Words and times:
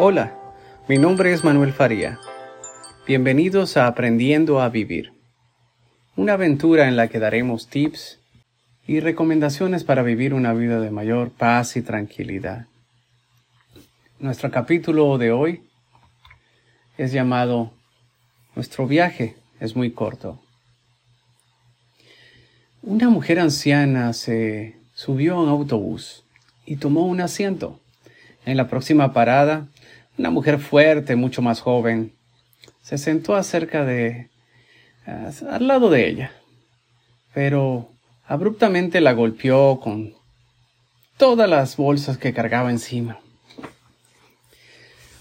Hola, 0.00 0.32
mi 0.88 0.96
nombre 0.96 1.32
es 1.32 1.42
Manuel 1.42 1.72
Faría. 1.72 2.20
Bienvenidos 3.04 3.76
a 3.76 3.88
Aprendiendo 3.88 4.60
a 4.60 4.68
Vivir, 4.68 5.12
una 6.14 6.34
aventura 6.34 6.86
en 6.86 6.94
la 6.94 7.08
que 7.08 7.18
daremos 7.18 7.66
tips 7.66 8.20
y 8.86 9.00
recomendaciones 9.00 9.82
para 9.82 10.04
vivir 10.04 10.34
una 10.34 10.52
vida 10.52 10.78
de 10.78 10.92
mayor 10.92 11.30
paz 11.32 11.76
y 11.76 11.82
tranquilidad. 11.82 12.66
Nuestro 14.20 14.52
capítulo 14.52 15.18
de 15.18 15.32
hoy 15.32 15.62
es 16.96 17.10
llamado 17.10 17.72
Nuestro 18.54 18.86
viaje 18.86 19.34
es 19.58 19.74
muy 19.74 19.90
corto. 19.90 20.40
Una 22.82 23.10
mujer 23.10 23.40
anciana 23.40 24.12
se 24.12 24.76
subió 24.94 25.34
a 25.34 25.42
un 25.42 25.48
autobús 25.48 26.24
y 26.64 26.76
tomó 26.76 27.04
un 27.04 27.20
asiento. 27.20 27.80
En 28.48 28.56
la 28.56 28.66
próxima 28.66 29.12
parada, 29.12 29.68
una 30.16 30.30
mujer 30.30 30.58
fuerte, 30.58 31.16
mucho 31.16 31.42
más 31.42 31.60
joven, 31.60 32.14
se 32.80 32.96
sentó 32.96 33.34
acerca 33.36 33.84
de... 33.84 34.30
al 35.04 35.66
lado 35.66 35.90
de 35.90 36.08
ella, 36.08 36.32
pero 37.34 37.90
abruptamente 38.24 39.02
la 39.02 39.12
golpeó 39.12 39.80
con 39.80 40.14
todas 41.18 41.46
las 41.46 41.76
bolsas 41.76 42.16
que 42.16 42.32
cargaba 42.32 42.70
encima. 42.70 43.18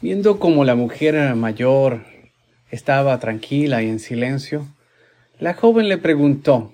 Viendo 0.00 0.40
como 0.40 0.64
la 0.64 0.74
mujer 0.74 1.36
mayor 1.36 2.04
estaba 2.72 3.20
tranquila 3.20 3.84
y 3.84 3.88
en 3.88 4.00
silencio, 4.00 4.66
la 5.38 5.54
joven 5.54 5.88
le 5.88 5.96
preguntó 5.96 6.72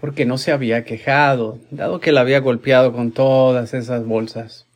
por 0.00 0.14
qué 0.14 0.26
no 0.26 0.38
se 0.38 0.52
había 0.52 0.84
quejado, 0.84 1.58
dado 1.72 1.98
que 1.98 2.12
la 2.12 2.20
había 2.20 2.38
golpeado 2.38 2.92
con 2.92 3.10
todas 3.10 3.74
esas 3.74 4.06
bolsas. 4.06 4.68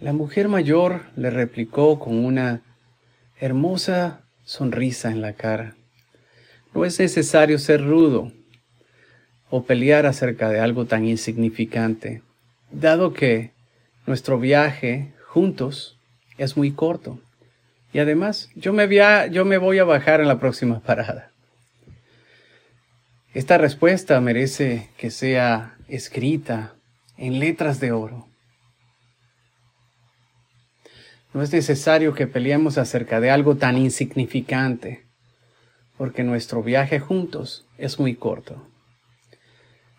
La 0.00 0.12
mujer 0.12 0.46
mayor 0.46 1.06
le 1.16 1.28
replicó 1.28 1.98
con 1.98 2.24
una 2.24 2.62
hermosa 3.40 4.20
sonrisa 4.44 5.10
en 5.10 5.20
la 5.20 5.32
cara. 5.32 5.74
No 6.72 6.84
es 6.84 7.00
necesario 7.00 7.58
ser 7.58 7.84
rudo 7.84 8.30
o 9.50 9.64
pelear 9.64 10.06
acerca 10.06 10.50
de 10.50 10.60
algo 10.60 10.84
tan 10.84 11.04
insignificante, 11.04 12.22
dado 12.70 13.12
que 13.12 13.50
nuestro 14.06 14.38
viaje 14.38 15.12
juntos 15.26 15.98
es 16.36 16.56
muy 16.56 16.70
corto. 16.70 17.18
Y 17.92 17.98
además, 17.98 18.50
yo 18.54 18.72
me, 18.72 18.86
voy 19.58 19.78
a 19.78 19.84
bajar 19.84 20.20
en 20.20 20.28
la 20.28 20.38
próxima 20.38 20.78
parada. 20.86 21.32
Esta 23.34 23.58
respuesta 23.58 24.20
merece 24.20 24.90
que 24.96 25.10
sea 25.10 25.76
escrita 25.88 26.74
en 27.16 27.40
letras 27.40 27.80
de 27.80 27.90
oro. 27.90 28.27
No 31.38 31.44
es 31.44 31.52
necesario 31.52 32.14
que 32.14 32.26
peleemos 32.26 32.78
acerca 32.78 33.20
de 33.20 33.30
algo 33.30 33.54
tan 33.54 33.78
insignificante, 33.78 35.06
porque 35.96 36.24
nuestro 36.24 36.64
viaje 36.64 36.98
juntos 36.98 37.64
es 37.78 38.00
muy 38.00 38.16
corto. 38.16 38.60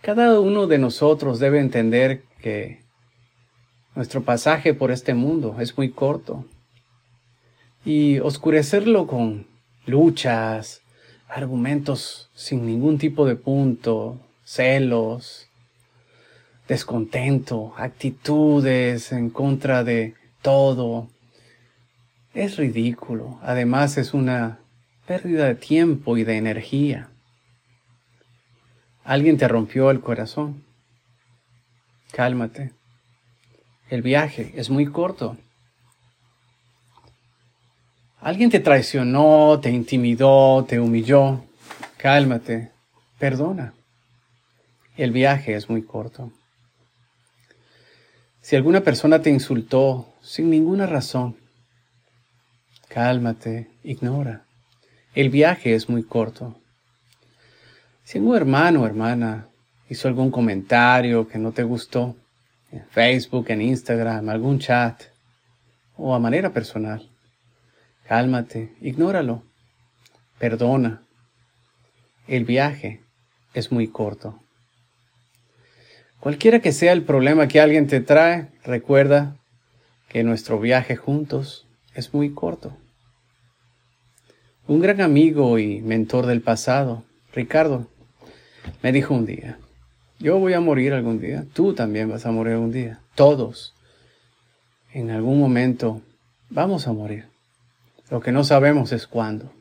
Cada 0.02 0.42
uno 0.42 0.68
de 0.68 0.80
nosotros 0.80 1.40
debe 1.40 1.62
entender 1.62 2.24
que 2.42 2.82
nuestro 3.96 4.22
pasaje 4.22 4.74
por 4.74 4.92
este 4.92 5.14
mundo 5.14 5.56
es 5.62 5.78
muy 5.78 5.92
corto 5.92 6.44
y 7.86 8.20
oscurecerlo 8.20 9.08
con 9.08 9.48
luchas, 9.86 10.82
argumentos 11.30 12.30
sin 12.34 12.66
ningún 12.66 12.98
tipo 12.98 13.26
de 13.26 13.38
punto, 13.38 14.20
celos, 14.44 15.48
descontento, 16.68 17.74
actitudes 17.78 19.14
en 19.14 19.30
contra 19.30 19.86
de 19.86 20.16
todo, 20.42 21.08
es 22.34 22.58
ridículo. 22.58 23.40
Además 23.42 23.98
es 23.98 24.14
una 24.14 24.60
pérdida 25.08 25.46
de 25.46 25.56
tiempo 25.56 26.18
y 26.18 26.24
de 26.24 26.38
energía. 26.38 27.10
Alguien 29.04 29.38
te 29.38 29.48
rompió 29.48 29.90
el 29.90 30.02
corazón. 30.02 30.64
Cálmate. 32.12 32.74
El 33.90 34.04
viaje 34.04 34.54
es 34.56 34.70
muy 34.70 34.86
corto. 34.86 35.38
Alguien 38.22 38.50
te 38.50 38.60
traicionó, 38.60 39.60
te 39.62 39.72
intimidó, 39.72 40.66
te 40.68 40.80
humilló. 40.80 41.44
Cálmate. 41.98 42.72
Perdona. 43.18 43.74
El 44.96 45.12
viaje 45.12 45.56
es 45.56 45.70
muy 45.70 45.82
corto. 45.82 46.32
Si 48.42 48.56
alguna 48.56 48.82
persona 48.82 49.22
te 49.22 49.30
insultó 49.30 50.14
sin 50.22 50.50
ninguna 50.50 50.86
razón, 50.86 51.39
Cálmate, 52.90 53.70
ignora. 53.84 54.46
El 55.14 55.30
viaje 55.30 55.76
es 55.76 55.90
muy 55.90 56.02
corto. 56.02 56.60
Si 58.04 58.18
un 58.18 58.36
hermano 58.36 58.82
o 58.82 58.88
hermana 58.88 59.48
hizo 59.90 60.08
algún 60.08 60.32
comentario 60.32 61.28
que 61.28 61.38
no 61.38 61.52
te 61.52 61.62
gustó, 61.62 62.16
en 62.72 62.84
Facebook, 62.88 63.46
en 63.50 63.62
Instagram, 63.62 64.28
algún 64.30 64.58
chat, 64.58 65.04
o 65.98 66.16
a 66.16 66.20
manera 66.20 66.52
personal, 66.52 67.08
cálmate, 68.08 68.74
ignóralo. 68.82 69.44
Perdona. 70.40 71.04
El 72.28 72.44
viaje 72.44 73.04
es 73.54 73.72
muy 73.72 73.88
corto. 73.88 74.40
Cualquiera 76.20 76.60
que 76.60 76.72
sea 76.72 76.92
el 76.92 77.04
problema 77.04 77.48
que 77.48 77.62
alguien 77.62 77.86
te 77.86 78.02
trae, 78.02 78.50
recuerda 78.64 79.38
que 80.08 80.24
nuestro 80.24 80.60
viaje 80.60 80.96
juntos 80.96 81.69
es 81.94 82.14
muy 82.14 82.34
corto. 82.34 82.76
Un 84.68 84.80
gran 84.80 85.02
amigo 85.02 85.58
y 85.58 85.82
mentor 85.82 86.26
del 86.26 86.42
pasado, 86.42 87.04
Ricardo, 87.34 87.88
me 88.84 88.92
dijo 88.92 89.14
un 89.14 89.26
día, 89.26 89.58
yo 90.20 90.38
voy 90.38 90.54
a 90.54 90.60
morir 90.60 90.94
algún 90.94 91.20
día, 91.20 91.46
tú 91.54 91.74
también 91.74 92.10
vas 92.10 92.26
a 92.26 92.32
morir 92.32 92.54
algún 92.54 92.72
día, 92.72 93.00
todos, 93.16 93.74
en 94.94 95.12
algún 95.12 95.40
momento 95.40 96.02
vamos 96.50 96.88
a 96.88 96.94
morir. 96.94 97.28
Lo 98.10 98.22
que 98.22 98.32
no 98.32 98.44
sabemos 98.44 98.92
es 98.92 99.08
cuándo. 99.08 99.54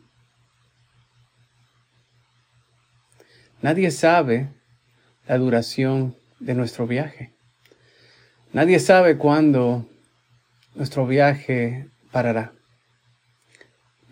Nadie 3.60 3.90
sabe 3.90 4.48
la 5.26 5.36
duración 5.36 6.16
de 6.38 6.54
nuestro 6.54 6.86
viaje. 6.86 7.32
Nadie 8.52 8.78
sabe 8.78 9.18
cuándo 9.18 9.86
nuestro 10.74 11.06
viaje 11.06 11.88
parará. 12.10 12.52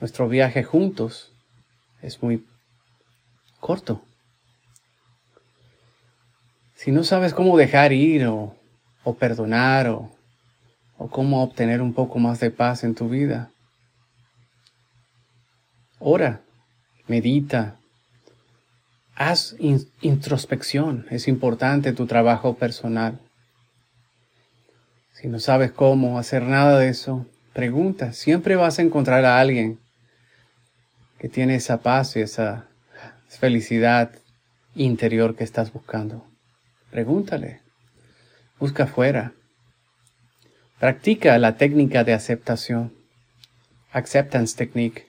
Nuestro 0.01 0.29
viaje 0.29 0.63
juntos 0.63 1.33
es 2.03 2.23
muy 2.23 2.47
corto. 3.61 4.03
Si 6.75 6.93
no 6.93 7.05
sabes 7.05 7.33
cómo 7.33 7.57
dejar 7.57 7.93
ir 7.93 8.27
o, 8.27 8.55
perdonar 9.19 9.89
o, 9.89 10.11
o 10.99 11.09
cómo 11.09 11.43
obtener 11.43 11.81
un 11.81 11.95
poco 11.95 12.19
más 12.19 12.39
de 12.41 12.51
paz 12.51 12.85
en 12.85 12.95
tu 12.95 13.09
vida, 13.09 13.51
ora, 15.99 16.43
medita, 17.07 17.77
haz 19.15 19.57
introspección. 20.03 21.07
Es 21.11 21.27
importante 21.29 21.93
tu 21.93 22.07
trabajo 22.07 22.55
personal. 22.55 23.19
Si 25.15 25.29
no 25.29 25.41
sabes 25.41 25.73
cómo 25.73 26.19
hacer 26.19 26.43
nada 26.43 26.79
de 26.79 26.91
eso, 26.91 27.27
Pregunta, 27.57 28.13
siempre 28.13 28.55
vas 28.55 28.79
a 28.79 28.83
encontrar 28.83 29.25
a 29.25 29.41
alguien 29.41 29.81
que 31.19 31.31
tiene 31.31 31.55
esa 31.55 31.79
paz 31.79 32.15
y 32.15 32.21
esa 32.21 32.67
felicidad 33.29 34.11
interior 34.75 35.35
que 35.35 35.45
estás 35.45 35.73
buscando. 35.73 36.29
Pregúntale, 36.91 37.63
busca 38.59 38.85
afuera. 38.85 39.33
Practica 40.79 41.39
la 41.39 41.57
técnica 41.57 42.05
de 42.05 42.13
aceptación. 42.13 42.93
Acceptance 43.91 44.55
Technique. 44.55 45.07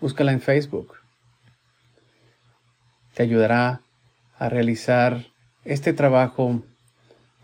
Búscala 0.00 0.30
en 0.30 0.40
Facebook. 0.40 0.94
Te 3.14 3.24
ayudará 3.24 3.80
a 4.38 4.48
realizar 4.48 5.26
este 5.64 5.92
trabajo 5.92 6.62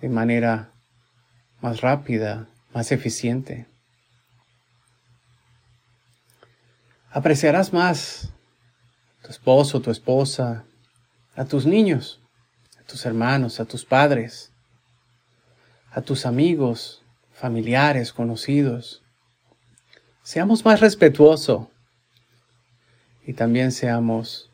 de 0.00 0.09
manera 0.09 0.71
más 1.61 1.81
rápida, 1.81 2.47
más 2.73 2.93
eficiente. 2.93 3.67
Apreciarás 7.11 7.73
más 7.73 8.32
tu 9.23 9.31
esposo, 9.31 9.81
tu 9.81 9.91
esposa, 9.91 10.64
a 11.35 11.44
tus 11.44 11.67
niños, 11.67 12.20
a 12.81 12.85
tus 12.85 13.05
hermanos, 13.05 13.61
a 13.61 13.64
tus 13.64 13.85
padres, 13.85 14.53
a 15.91 16.00
tus 16.00 16.26
amigos, 16.26 17.03
familiares, 17.32 18.12
conocidos. 18.12 19.03
Seamos 20.23 20.64
más 20.64 20.81
respetuosos 20.81 21.69
y 23.26 23.35
también 23.35 23.73
seamos 23.73 24.50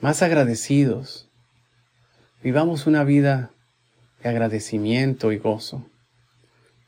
más 0.00 0.22
agradecidos. 0.22 1.28
Vivamos 2.42 2.86
una 2.86 3.04
vida 3.04 3.50
de 4.22 4.28
agradecimiento 4.28 5.32
y 5.32 5.38
gozo. 5.38 5.86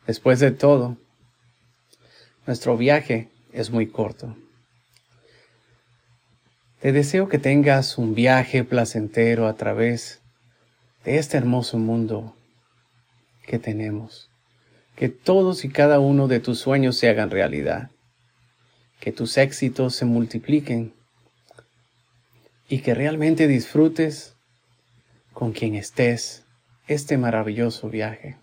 Después 0.07 0.41
de 0.41 0.51
todo, 0.51 0.97
nuestro 2.47 2.77
viaje 2.77 3.32
es 3.53 3.71
muy 3.71 3.87
corto. 3.87 4.37
Te 6.81 6.91
deseo 6.93 7.29
que 7.29 7.39
tengas 7.39 7.97
un 7.97 8.15
viaje 8.15 8.65
placentero 8.65 9.47
a 9.47 9.55
través 9.55 10.21
de 11.05 11.19
este 11.19 11.37
hermoso 11.37 11.79
mundo 11.79 12.35
que 13.47 13.59
tenemos. 13.59 14.29
Que 14.97 15.09
todos 15.09 15.65
y 15.65 15.69
cada 15.69 16.01
uno 16.01 16.27
de 16.27 16.41
tus 16.41 16.59
sueños 16.59 16.97
se 16.97 17.09
hagan 17.09 17.31
realidad. 17.31 17.91
Que 19.01 19.13
tus 19.13 19.39
éxitos 19.39 19.95
se 19.95 20.07
multipliquen. 20.07 20.93
Y 22.69 22.81
que 22.81 22.95
realmente 22.95 23.47
disfrutes 23.47 24.35
con 25.33 25.53
quien 25.53 25.75
estés 25.75 26.45
este 26.89 27.17
maravilloso 27.17 27.89
viaje. 27.91 28.37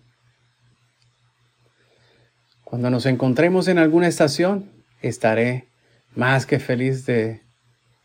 Cuando 2.64 2.88
nos 2.88 3.04
encontremos 3.04 3.68
en 3.68 3.78
alguna 3.78 4.08
estación, 4.08 4.79
estaré 5.02 5.68
más 6.14 6.46
que 6.46 6.58
feliz 6.58 7.06
de 7.06 7.42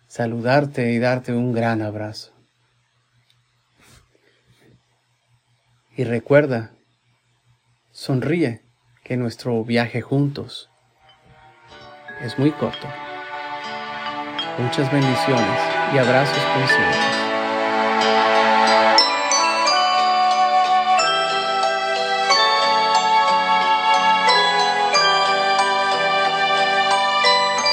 saludarte 0.08 0.92
y 0.92 1.00
darte 1.00 1.34
un 1.34 1.54
gran 1.54 1.82
abrazo. 1.82 2.34
Y 5.98 6.04
recuerda, 6.04 6.72
sonríe 7.92 8.62
que 9.04 9.18
nuestro 9.18 9.64
viaje 9.64 10.02
juntos 10.02 10.70
es 12.22 12.38
muy 12.38 12.52
corto. 12.52 12.88
Muchas 14.58 14.92
bendiciones 14.92 15.60
y 15.94 15.98
abrazos 15.98 16.44
conscientes. 16.54 17.25